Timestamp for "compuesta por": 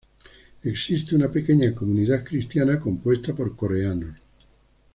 2.79-3.55